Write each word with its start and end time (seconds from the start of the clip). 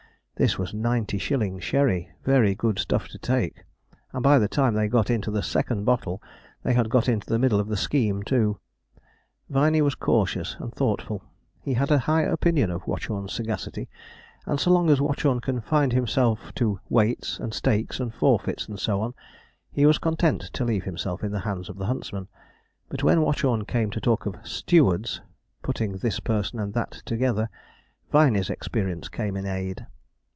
This 0.37 0.57
was 0.57 0.73
ninety 0.73 1.19
shilling 1.19 1.59
sherry 1.59 2.09
very 2.23 2.55
good 2.55 2.79
stuff 2.79 3.07
to 3.09 3.19
take; 3.19 3.63
and, 4.11 4.23
by 4.23 4.39
the 4.39 4.47
time 4.47 4.73
they 4.73 4.87
got 4.87 5.11
into 5.11 5.29
the 5.29 5.43
second 5.43 5.85
bottle, 5.85 6.19
they 6.63 6.73
had 6.73 6.89
got 6.89 7.07
into 7.07 7.27
the 7.29 7.37
middle 7.37 7.59
of 7.59 7.67
the 7.67 7.77
scheme 7.77 8.23
too. 8.23 8.59
Viney 9.51 9.83
was 9.83 9.93
cautious 9.93 10.55
and 10.59 10.73
thoughtful. 10.73 11.23
He 11.61 11.75
had 11.75 11.91
a 11.91 11.99
high 12.09 12.23
opinion 12.23 12.71
of 12.71 12.87
Watchorn's 12.87 13.31
sagacity, 13.33 13.87
and 14.47 14.59
so 14.59 14.71
long 14.71 14.89
as 14.89 14.99
Watchorn 14.99 15.41
confined 15.41 15.93
himself 15.93 16.51
to 16.55 16.79
weights, 16.89 17.37
and 17.39 17.53
stakes, 17.53 17.99
and 17.99 18.11
forfeits, 18.11 18.67
and 18.67 18.79
so 18.79 18.99
on, 19.01 19.13
he 19.71 19.85
was 19.85 19.99
content 19.99 20.41
to 20.53 20.65
leave 20.65 20.85
himself 20.85 21.23
in 21.23 21.31
the 21.31 21.41
hands 21.41 21.69
of 21.69 21.77
the 21.77 21.85
huntsman; 21.85 22.27
but 22.89 23.03
when 23.03 23.21
Watchorn 23.21 23.63
came 23.65 23.91
to 23.91 24.01
talk 24.01 24.25
of 24.25 24.37
'stewards,' 24.41 25.21
putting 25.61 25.97
this 25.97 26.19
person 26.19 26.57
and 26.59 26.73
that 26.73 26.99
together, 27.05 27.47
Viney's 28.11 28.49
experience 28.49 29.07
came 29.07 29.37
in 29.37 29.45
aid. 29.45 29.85